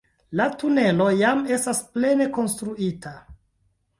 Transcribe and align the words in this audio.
La 0.39 0.45
tunelo 0.61 1.09
jam 1.19 1.43
estas 1.57 1.83
plene 1.97 2.27
konstruita. 2.39 3.13